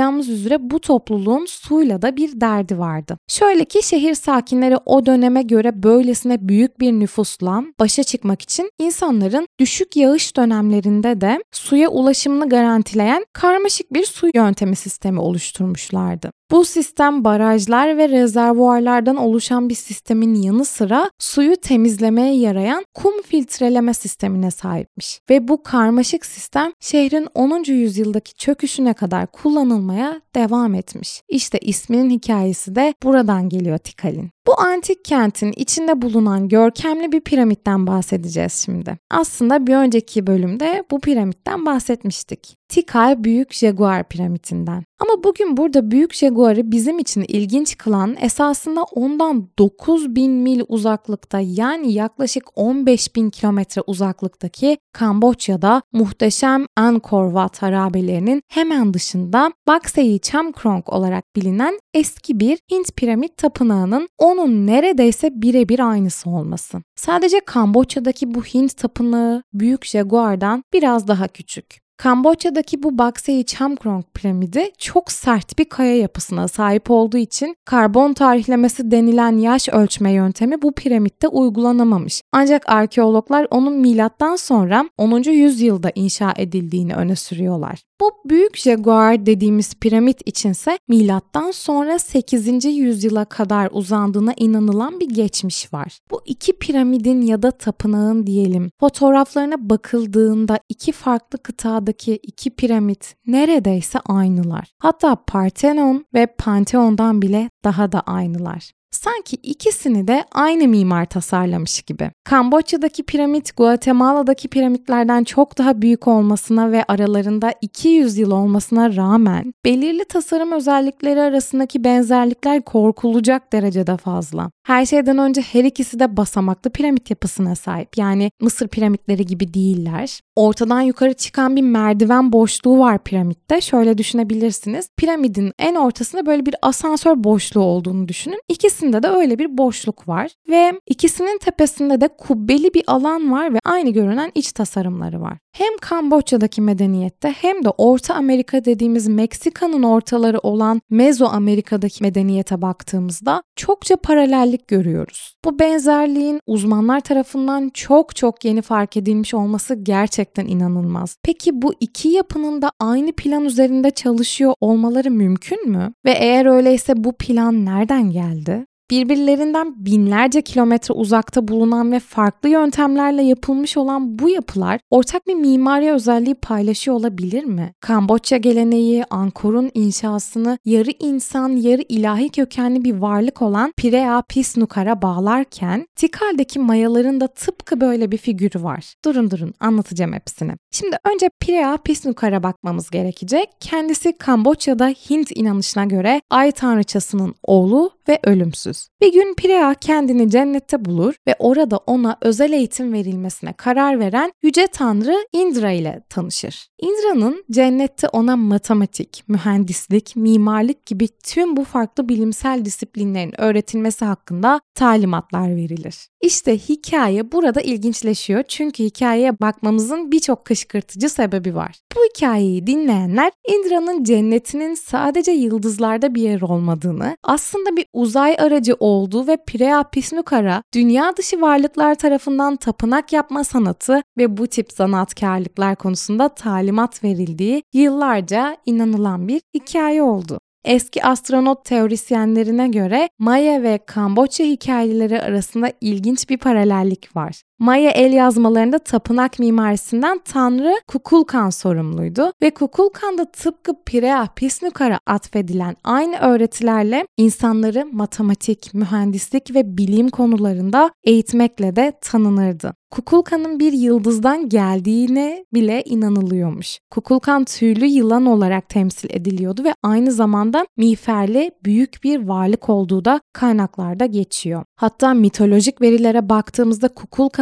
anlayacağımız 0.07 0.29
üzere 0.29 0.59
bu 0.61 0.81
topluluğun 0.81 1.47
suyla 1.47 2.03
da 2.03 2.17
bir 2.17 2.41
derdi 2.41 2.79
vardı. 2.79 3.19
Şöyle 3.29 3.65
ki 3.65 3.83
şehir 3.83 4.15
sakinleri 4.15 4.77
o 4.87 5.07
döneme 5.07 5.43
göre 5.43 5.83
böylesine 5.83 6.49
büyük 6.49 6.81
bir 6.81 6.93
nüfusla 6.93 7.65
başa 7.81 8.03
çıkmak 8.03 8.43
için 8.43 8.71
insanların 8.79 9.47
düşük 9.61 9.97
yağış 9.97 10.37
dönemlerinde 10.37 11.21
de 11.21 11.39
suya 11.53 11.89
ulaşımını 11.89 12.49
garantileyen 12.49 13.25
karmaşık 13.33 13.93
bir 13.93 14.05
su 14.05 14.29
yöntemi 14.35 14.77
sistemi 14.77 15.21
oluşturmuşlardı. 15.21 16.36
Bu 16.51 16.65
sistem 16.65 17.25
barajlar 17.25 17.97
ve 17.97 18.09
rezervuarlardan 18.09 19.17
oluşan 19.17 19.69
bir 19.69 19.75
sistemin 19.75 20.35
yanı 20.35 20.65
sıra 20.65 21.11
suyu 21.19 21.57
temizlemeye 21.57 22.37
yarayan 22.37 22.85
kum 22.95 23.23
filtreleme 23.23 23.95
sistemine 23.95 24.51
sahipmiş. 24.51 25.21
Ve 25.31 25.49
bu 25.49 25.63
karmaşık 25.63 26.27
sistem 26.27 26.73
şehrin 26.81 27.29
10. 27.35 27.65
yüzyıldaki 27.73 28.35
çöküşüne 28.35 28.95
kadar 28.95 29.27
kullanılmaya 29.27 30.21
devam 30.35 30.75
etmiş. 30.75 31.23
İşte 31.29 31.59
isminin 31.59 32.11
hikayesi 32.11 32.75
de 32.75 32.95
buradan 33.03 33.49
geliyor 33.49 33.79
Tikal'in. 33.79 34.36
Bu 34.47 34.61
antik 34.61 35.05
kentin 35.05 35.53
içinde 35.57 36.03
bulunan 36.03 36.49
görkemli 36.49 37.13
bir 37.13 37.21
piramitten 37.21 37.87
bahsedeceğiz 37.87 38.53
şimdi. 38.53 38.99
Aslında 39.11 39.67
bir 39.67 39.75
önceki 39.75 40.27
bölümde 40.27 40.85
bu 40.91 41.01
piramitten 41.01 41.67
bahsetmiştik. 41.67 42.57
Tikal 42.69 43.25
Büyük 43.25 43.53
Jaguar 43.53 44.09
piramitinden. 44.09 44.85
Ama 44.99 45.25
bugün 45.25 45.57
burada 45.57 45.91
Büyük 45.91 46.15
Jaguar'ı 46.15 46.71
bizim 46.71 46.99
için 46.99 47.25
ilginç 47.29 47.79
kılan 47.79 48.17
esasında 48.21 48.83
ondan 48.83 49.49
9000 49.59 50.33
mil 50.33 50.63
uzaklıkta 50.69 51.41
yani 51.41 51.93
yaklaşık 51.93 52.45
15 52.55 53.17
bin 53.17 53.31
kilometre 53.31 53.83
uzaklıktaki 53.87 54.79
Kamboçya'da 54.93 55.83
muhteşem 55.93 56.67
Angkor 56.77 57.27
Wat 57.27 57.63
harabelerinin 57.63 58.43
hemen 58.49 58.95
dışında 58.95 59.53
Baksei 59.69 60.21
Chamkrong 60.21 60.89
olarak 60.89 61.25
bilinen 61.37 61.81
eski 61.95 62.41
bir 62.41 62.59
Hint 62.73 62.97
piramit 62.97 63.37
tapınağının 63.37 64.09
onun 64.39 64.67
neredeyse 64.67 65.31
birebir 65.43 65.91
aynısı 65.91 66.31
olması. 66.31 66.79
Sadece 66.97 67.41
Kamboçya'daki 67.41 68.35
bu 68.35 68.43
Hint 68.43 68.77
tapınağı 68.77 69.43
Büyük 69.53 69.85
Jaguar'dan 69.85 70.63
biraz 70.73 71.09
daha 71.09 71.29
küçük. 71.29 71.87
Kamboçya'daki 71.97 72.83
bu 72.83 72.99
Baksei 72.99 73.47
Chamkrong 73.47 74.05
piramidi 74.15 74.71
çok 74.79 75.13
sert 75.13 75.59
bir 75.59 75.65
kaya 75.65 75.97
yapısına 75.97 76.49
sahip 76.49 76.91
olduğu 76.91 77.17
için 77.17 77.57
karbon 77.65 78.13
tarihlemesi 78.13 78.91
denilen 78.91 79.37
yaş 79.39 79.69
ölçme 79.69 80.13
yöntemi 80.13 80.63
bu 80.63 80.73
piramitte 80.73 81.29
uygulanamamış. 81.29 82.23
Ancak 82.33 82.69
arkeologlar 82.69 83.47
onun 83.51 83.73
milattan 83.73 84.37
sonra 84.37 84.91
10. 84.99 85.23
yüzyılda 85.23 85.93
inşa 85.95 86.35
edildiğini 86.37 86.95
öne 86.95 87.17
sürüyorlar. 87.17 87.83
Bu 88.01 88.13
büyük 88.25 88.57
jaguar 88.57 89.27
dediğimiz 89.27 89.75
piramit 89.75 90.21
içinse 90.27 90.79
milattan 90.89 91.51
sonra 91.51 91.99
8. 91.99 92.65
yüzyıla 92.65 93.25
kadar 93.25 93.69
uzandığına 93.73 94.35
inanılan 94.37 95.01
bir 95.01 95.09
geçmiş 95.09 95.73
var. 95.73 95.99
Bu 96.11 96.23
iki 96.27 96.53
piramidin 96.53 97.21
ya 97.21 97.43
da 97.43 97.51
tapınağın 97.51 98.27
diyelim 98.27 98.71
fotoğraflarına 98.81 99.71
bakıldığında 99.71 100.59
iki 100.69 100.93
farklı 100.93 101.39
kıtadaki 101.39 102.17
iki 102.23 102.51
piramit 102.51 103.15
neredeyse 103.27 103.99
aynılar. 103.99 104.73
Hatta 104.79 105.17
Parthenon 105.27 106.05
ve 106.15 106.27
Pantheon'dan 106.27 107.23
bile 107.23 107.51
daha 107.65 107.93
da 107.93 108.01
aynılar. 108.01 108.73
Sanki 108.97 109.37
ikisini 109.37 110.09
de 110.09 110.25
aynı 110.33 110.69
mimar 110.69 111.05
tasarlamış 111.05 111.83
gibi. 111.83 112.11
Kamboçya'daki 112.25 113.03
piramit 113.03 113.57
Guatemala'daki 113.57 114.49
piramitlerden 114.49 115.25
çok 115.25 115.59
daha 115.59 115.83
büyük 115.83 116.09
olmasına 116.09 116.73
ve 116.73 116.85
aralarında 116.89 117.53
200 117.61 118.19
yıl 118.19 118.31
olmasına 118.31 118.97
rağmen 118.97 119.53
belirli 119.65 120.05
tasarım 120.05 120.53
özellikleri 120.53 121.21
arasındaki 121.21 121.85
benzerlikler 121.85 122.63
korkulacak 122.63 123.53
derecede 123.53 123.97
fazla. 123.97 124.51
Her 124.67 124.87
şeyden 124.87 125.19
önce 125.19 125.41
her 125.41 125.65
ikisi 125.65 126.01
de 126.01 126.17
basamaklı 126.17 126.71
piramit 126.71 127.11
yapısına 127.11 127.55
sahip. 127.55 127.99
Yani 127.99 128.31
Mısır 128.41 128.69
piramitleri 128.69 129.27
gibi 129.27 129.55
değiller. 129.55 130.21
Ortadan 130.37 130.81
yukarı 130.81 131.15
çıkan 131.15 131.57
bir 131.57 131.63
merdiven 131.63 132.33
boşluğu 132.33 132.79
var 132.79 132.99
piramitte. 132.99 133.61
Şöyle 133.61 133.99
düşünebilirsiniz. 133.99 134.89
Piramidin 134.97 135.53
en 135.59 135.75
ortasında 135.75 136.27
böyle 136.27 136.47
bir 136.47 136.55
asansör 136.63 137.25
boşluğu 137.25 137.63
olduğunu 137.63 138.09
düşünün. 138.09 138.41
İkisinde 138.49 139.03
de 139.03 139.09
öyle 139.09 139.39
bir 139.39 139.59
boşluk 139.59 140.09
var 140.09 140.31
ve 140.49 140.73
ikisinin 140.87 141.39
tepesinde 141.39 142.01
de 142.01 142.09
kubbeli 142.09 142.75
bir 142.75 142.83
alan 142.87 143.33
var 143.33 143.55
ve 143.55 143.59
aynı 143.65 143.91
görünen 143.91 144.33
iç 144.35 144.53
tasarımları 144.53 145.21
var. 145.21 145.39
Hem 145.53 145.77
Kamboçya'daki 145.81 146.61
medeniyette 146.61 147.29
hem 147.29 147.65
de 147.65 147.69
Orta 147.71 148.15
Amerika 148.15 148.65
dediğimiz 148.65 149.09
Meksika'nın 149.09 149.83
ortaları 149.83 150.39
olan 150.39 150.81
Mezo 150.91 151.27
Amerika'daki 151.27 152.05
medeniyete 152.05 152.63
baktığımızda 152.63 153.43
çokça 153.57 153.97
paralellik 153.97 154.69
görüyoruz. 154.69 155.35
Bu 155.45 155.59
benzerliğin 155.59 156.41
uzmanlar 156.47 157.01
tarafından 157.01 157.71
çok 157.75 158.17
çok 158.17 158.45
yeni 158.45 158.63
fark 158.63 158.97
edilmiş 158.97 159.35
olması 159.35 159.75
gerçekten 159.75 160.26
inanılmaz. 160.47 161.17
Peki 161.23 161.63
bu 161.63 161.75
iki 161.81 162.09
yapının 162.09 162.63
da 162.63 162.71
aynı 162.81 163.13
plan 163.13 163.45
üzerinde 163.45 163.91
çalışıyor 163.91 164.55
olmaları 164.61 165.11
mümkün 165.11 165.71
mü? 165.71 165.93
Ve 166.05 166.11
eğer 166.11 166.47
öyleyse 166.47 166.93
bu 166.97 167.13
plan 167.13 167.65
nereden 167.65 168.11
geldi? 168.11 168.67
Birbirlerinden 168.91 169.87
binlerce 169.87 170.43
kilometre 170.43 170.95
uzakta 170.95 171.49
bulunan 171.49 171.93
ve 171.93 172.01
farklı 172.01 172.49
yöntemlerle 172.49 173.23
yapılmış 173.23 173.77
olan 173.77 174.19
bu 174.19 174.31
yapılar 174.31 174.81
ortak 174.91 175.27
bir 175.27 175.35
mimari 175.35 175.93
özelliği 175.93 176.35
paylaşıyor 176.35 176.97
olabilir 176.97 177.45
mi? 177.45 177.73
Kamboçya 177.81 178.39
geleneği 178.39 179.05
Angkor'un 179.11 179.71
inşasını 179.75 180.59
yarı 180.65 180.91
insan 180.99 181.49
yarı 181.49 181.83
ilahi 181.89 182.29
kökenli 182.29 182.85
bir 182.85 182.95
varlık 182.95 183.43
olan 183.43 183.73
Pirea 183.77 184.23
Pisnukar'a 184.29 185.03
bağlarken 185.03 185.87
Tikal'deki 185.97 186.59
mayaların 186.59 187.21
da 187.21 187.27
tıpkı 187.27 187.81
böyle 187.81 188.11
bir 188.11 188.19
figürü 188.19 188.63
var. 188.63 188.95
Durun 189.05 189.31
durun 189.31 189.55
anlatacağım 189.61 190.13
hepsini. 190.13 190.53
Şimdi 190.71 190.97
önce 191.15 191.31
Pirea 191.41 191.77
Pisnukar'a 191.77 192.43
bakmamız 192.43 192.91
gerekecek. 192.91 193.49
Kendisi 193.61 194.19
Kamboçya'da 194.19 194.89
Hint 194.89 195.31
inanışına 195.35 195.85
göre 195.85 196.21
ay 196.31 196.53
tanrıçasının 196.53 197.35
oğlu 197.43 197.91
ve 198.09 198.19
ölümsüz. 198.25 198.76
Bir 199.01 199.13
gün 199.13 199.35
Pirea 199.35 199.75
kendini 199.75 200.31
cennette 200.31 200.85
bulur 200.85 201.15
ve 201.29 201.35
orada 201.39 201.77
ona 201.77 202.17
özel 202.21 202.53
eğitim 202.53 202.93
verilmesine 202.93 203.53
karar 203.53 204.01
veren 204.01 204.33
yüce 204.43 204.67
tanrı 204.67 205.27
Indra 205.33 205.71
ile 205.71 206.03
tanışır. 206.09 206.69
Indra'nın 206.79 207.45
cennette 207.51 208.09
ona 208.09 208.37
matematik, 208.37 209.23
mühendislik, 209.29 210.17
mimarlık 210.17 210.87
gibi 210.87 211.09
tüm 211.25 211.57
bu 211.57 211.65
farklı 211.65 212.09
bilimsel 212.09 212.65
disiplinlerin 212.65 213.41
öğretilmesi 213.41 214.05
hakkında 214.05 214.61
talimatlar 214.75 215.57
verilir. 215.57 216.09
İşte 216.27 216.59
hikaye 216.59 217.33
burada 217.33 217.61
ilginçleşiyor 217.61 218.43
çünkü 218.49 218.85
hikayeye 218.85 219.41
bakmamızın 219.41 220.13
birçok 220.13 220.45
kışkırtıcı 220.45 221.09
sebebi 221.09 221.55
var. 221.55 221.81
Bu 221.97 222.01
hikayeyi 222.05 222.67
dinleyenler 222.67 223.33
Indra'nın 223.49 224.05
cennetinin 224.05 224.75
sadece 224.75 225.33
yıldızlarda 225.33 226.15
bir 226.15 226.23
yer 226.23 226.41
olmadığını, 226.41 227.17
aslında 227.23 227.77
bir 227.77 227.87
uzay 227.93 228.37
aracı 228.39 228.75
olduğu 228.81 229.27
ve 229.27 229.39
Pirea 229.47 229.83
Pisnukara 229.83 230.63
dünya 230.75 231.17
dışı 231.17 231.41
varlıklar 231.41 231.95
tarafından 231.95 232.57
tapınak 232.57 233.13
yapma 233.13 233.45
sanatı 233.45 234.03
ve 234.19 234.37
bu 234.37 234.47
tip 234.47 234.73
sanatkarlıklar 234.73 235.77
konusunda 235.77 236.29
talimat 236.29 237.05
verildiği 237.05 237.63
yıllarca 237.73 238.57
inanılan 238.67 239.29
bir 239.29 239.41
hikaye 239.55 240.03
oldu. 240.03 240.39
Eski 240.67 241.05
astronot 241.05 241.65
teorisyenlerine 241.65 242.69
göre 242.69 243.09
Maya 243.19 243.63
ve 243.63 243.79
Kamboçya 243.87 244.47
hikayeleri 244.47 245.23
arasında 245.23 245.73
ilginç 245.81 246.31
bir 246.31 246.39
paralellik 246.39 247.17
var. 247.17 247.43
Maya 247.59 247.91
el 247.91 248.13
yazmalarında 248.13 248.79
tapınak 248.79 249.39
mimarisinden 249.39 250.21
Tanrı 250.25 250.75
Kukulkan 250.89 251.51
sorumluydu 251.51 252.33
ve 252.43 252.51
Kukulkan 252.51 253.19
da 253.19 253.25
tıpkı 253.25 253.73
Pirea 253.87 254.27
Pisnukar'a 254.37 254.99
atfedilen 255.07 255.77
aynı 255.85 256.17
öğretilerle 256.17 257.07
insanları 257.17 257.87
matematik, 257.93 258.75
mühendislik 258.75 259.55
ve 259.55 259.79
bilim 259.79 260.09
konularında 260.09 260.91
eğitmekle 261.05 261.77
de 261.77 261.93
tanınırdı. 262.01 262.73
Kukulkan'ın 262.91 263.61
bir 263.61 263.73
yıldızdan 263.73 264.49
geldiğine 264.49 265.45
bile 265.55 265.83
inanılıyormuş. 265.85 266.79
Kukulkan 266.91 267.45
tüylü 267.45 267.87
yılan 267.87 268.27
olarak 268.27 268.69
temsil 268.69 269.09
ediliyordu 269.13 269.65
ve 269.65 269.75
aynı 269.83 270.13
zamanda 270.13 270.67
miğferli 270.77 271.51
büyük 271.65 272.05
bir 272.05 272.29
varlık 272.29 272.69
olduğu 272.69 273.05
da 273.05 273.21
kaynaklarda 273.33 274.07
geçiyor. 274.07 274.65
Hatta 274.77 275.15
mitolojik 275.15 275.81
verilere 275.81 276.29
baktığımızda 276.29 276.89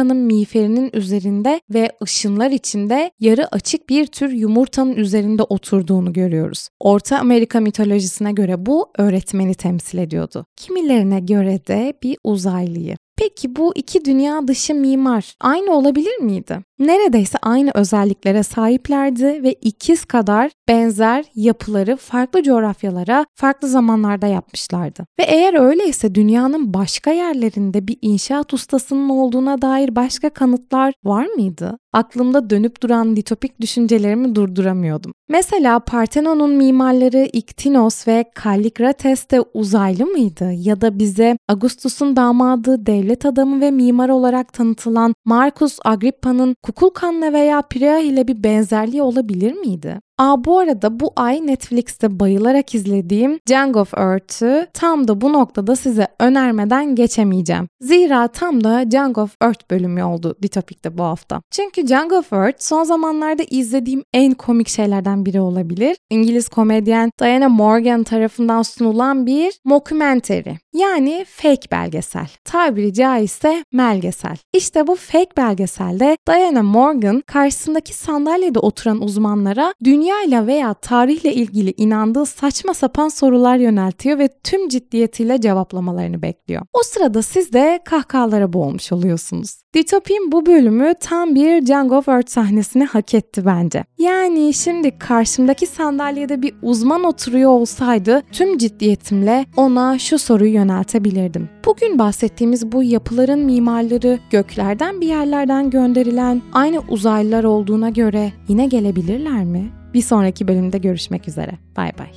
Kukulkan'ın 0.05 0.25
miğferinin 0.25 0.89
üzerinde 0.93 1.61
ve 1.73 1.91
ışınlar 2.03 2.51
içinde 2.51 3.11
yarı 3.19 3.47
açık 3.51 3.89
bir 3.89 4.05
tür 4.05 4.31
yumurtanın 4.31 4.95
üzerinde 4.95 5.43
oturduğunu 5.43 6.13
görüyoruz. 6.13 6.69
Orta 6.79 7.19
Amerika 7.19 7.59
mitolojisine 7.59 8.31
göre 8.31 8.65
bu 8.65 8.91
öğretmeni 8.97 9.55
temsil 9.55 9.97
ediyordu. 9.97 10.45
Kimilerine 10.55 11.19
göre 11.19 11.67
de 11.67 11.93
bir 12.03 12.17
uzaylıyı. 12.23 12.95
Peki 13.17 13.55
bu 13.55 13.71
iki 13.75 14.05
dünya 14.05 14.47
dışı 14.47 14.75
mimar 14.75 15.35
aynı 15.41 15.71
olabilir 15.71 16.17
miydi? 16.17 16.59
Neredeyse 16.79 17.37
aynı 17.41 17.71
özelliklere 17.73 18.43
sahiplerdi 18.43 19.43
ve 19.43 19.53
ikiz 19.53 20.05
kadar 20.05 20.51
benzer 20.67 21.25
yapıları 21.35 21.95
farklı 21.95 22.43
coğrafyalara 22.43 23.25
farklı 23.35 23.67
zamanlarda 23.67 24.27
yapmışlardı. 24.27 25.05
Ve 25.19 25.23
eğer 25.23 25.53
öyleyse 25.53 26.15
dünyanın 26.15 26.73
başka 26.73 27.11
yerlerinde 27.11 27.87
bir 27.87 27.97
inşaat 28.01 28.53
ustasının 28.53 29.09
olduğuna 29.09 29.61
dair 29.61 29.95
başka 29.95 30.29
kanıtlar 30.29 30.93
var 31.03 31.25
mıydı? 31.25 31.77
Aklımda 31.95 32.49
dönüp 32.49 32.83
duran 32.83 33.15
ditopik 33.15 33.61
düşüncelerimi 33.61 34.35
durduramıyordum. 34.35 35.11
Mesela 35.29 35.79
Partenon'un 35.79 36.51
mimarları 36.51 37.29
Iktinos 37.33 38.07
ve 38.07 38.25
Kallikrates 38.35 39.29
de 39.29 39.41
uzaylı 39.53 40.05
mıydı? 40.05 40.51
Ya 40.51 40.81
da 40.81 40.99
bize 40.99 41.37
Augustus'un 41.49 42.15
damadı, 42.15 42.85
devlet 42.85 43.25
adamı 43.25 43.61
ve 43.61 43.71
mimar 43.71 44.09
olarak 44.09 44.53
tanıtılan 44.53 45.13
Marcus 45.25 45.77
Agrippa'nın 45.85 46.55
Kukulkan'la 46.63 47.33
veya 47.33 47.61
Pirea 47.61 47.99
ile 47.99 48.27
bir 48.27 48.43
benzerliği 48.43 49.01
olabilir 49.01 49.53
miydi? 49.53 49.99
Aa 50.17 50.45
bu 50.45 50.59
arada 50.59 50.99
bu 50.99 51.13
ay 51.15 51.47
Netflix'te 51.47 52.19
bayılarak 52.19 52.75
izlediğim 52.75 53.39
Gang 53.49 53.77
of 53.77 53.93
Earth'ü 53.93 54.67
tam 54.73 55.07
da 55.07 55.21
bu 55.21 55.33
noktada 55.33 55.75
size 55.75 56.07
önermeden 56.19 56.95
geçemeyeceğim. 56.95 57.67
Zira 57.81 58.27
tam 58.27 58.63
da 58.63 58.83
Gang 58.83 59.17
of 59.17 59.35
Earth 59.41 59.71
bölümü 59.71 60.03
oldu 60.03 60.35
Ditopik'te 60.43 60.97
bu 60.97 61.03
hafta. 61.03 61.41
Çünkü 61.51 61.85
Gang 61.85 62.13
of 62.13 62.33
Earth 62.33 62.63
son 62.63 62.83
zamanlarda 62.83 63.43
izlediğim 63.49 64.03
en 64.13 64.33
komik 64.33 64.67
şeylerden 64.67 65.25
biri 65.25 65.41
olabilir. 65.41 65.97
İngiliz 66.09 66.49
komedyen 66.49 67.11
Diana 67.21 67.49
Morgan 67.49 68.03
tarafından 68.03 68.61
sunulan 68.61 69.25
bir 69.25 69.59
mockumentary 69.65 70.55
yani 70.73 71.25
fake 71.29 71.71
belgesel. 71.71 72.27
Tabiri 72.43 72.93
caizse 72.93 73.63
melgesel. 73.73 74.37
İşte 74.53 74.87
bu 74.87 74.95
fake 74.95 75.37
belgeselde 75.37 76.17
Diana 76.27 76.63
Morgan 76.63 77.21
karşısındaki 77.27 77.93
sandalyede 77.93 78.59
oturan 78.59 79.01
uzmanlara 79.01 79.73
dünya 79.83 80.04
ile 80.27 80.47
veya 80.47 80.73
tarihle 80.73 81.33
ilgili 81.33 81.73
inandığı 81.77 82.25
saçma 82.25 82.73
sapan 82.73 83.07
sorular 83.07 83.57
yöneltiyor 83.57 84.19
ve 84.19 84.29
tüm 84.43 84.69
ciddiyetiyle 84.69 85.41
cevaplamalarını 85.41 86.21
bekliyor. 86.21 86.61
O 86.73 86.79
sırada 86.83 87.21
siz 87.21 87.53
de 87.53 87.79
kahkahalara 87.85 88.53
boğulmuş 88.53 88.91
oluyorsunuz. 88.91 89.65
Ditopin 89.73 90.31
bu 90.31 90.45
bölümü 90.45 90.93
tam 90.99 91.35
bir 91.35 91.91
of 91.91 92.09
Earth 92.09 92.29
sahnesini 92.29 92.85
hak 92.85 93.13
etti 93.13 93.45
bence. 93.45 93.83
Yani 93.97 94.53
şimdi 94.53 94.99
karşımdaki 94.99 95.67
sandalyede 95.67 96.41
bir 96.41 96.53
uzman 96.61 97.03
oturuyor 97.03 97.49
olsaydı 97.49 98.23
tüm 98.31 98.57
ciddiyetimle 98.57 99.45
ona 99.57 99.99
şu 99.99 100.17
soruyu 100.17 100.53
yöneltebilirdim. 100.53 101.49
Bugün 101.65 101.99
bahsettiğimiz 101.99 102.71
bu 102.71 102.83
yapıların 102.83 103.39
mimarları 103.39 104.19
göklerden 104.29 105.01
bir 105.01 105.07
yerlerden 105.07 105.69
gönderilen 105.69 106.41
aynı 106.53 106.79
uzaylılar 106.89 107.43
olduğuna 107.43 107.89
göre 107.89 108.33
yine 108.47 108.65
gelebilirler 108.65 109.43
mi? 109.43 109.71
Bir 109.95 110.01
sonraki 110.01 110.47
bölümde 110.47 110.77
görüşmek 110.77 111.27
üzere. 111.27 111.51
Bay 111.77 111.91
bay. 111.99 112.11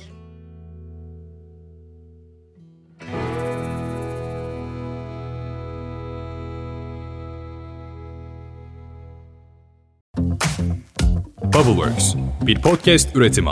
Bubbleworks 11.43 12.15
bir 12.41 12.61
podcast 12.61 13.15
üretimi. 13.15 13.49